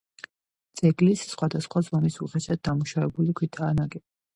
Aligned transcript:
ძეგლის 0.81 1.27
ხვადასხვა 1.41 1.85
ზომის 1.91 2.21
უხეშად 2.29 2.67
დამუშავებული 2.71 3.41
ქვითაა 3.41 3.75
ნაგები. 3.83 4.09